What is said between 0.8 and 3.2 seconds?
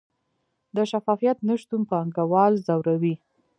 شفافیت نشتون پانګوال ځوروي؟